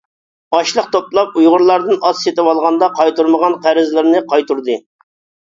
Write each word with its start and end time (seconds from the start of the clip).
ئاشلىق 0.59 0.87
توپلاپ، 0.95 1.37
ئۇيغۇرلاردىن 1.41 1.99
ئات 2.07 2.21
سېتىۋالغاندا 2.21 2.91
قايتۇرمىغان 2.97 3.59
قەرزلىرىنى 3.69 4.25
قايتۇردى. 4.35 4.81